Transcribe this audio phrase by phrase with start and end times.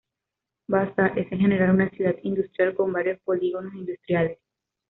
[0.67, 4.39] Vaasa es en general una ciudad industrial, con varios polígonos industriales.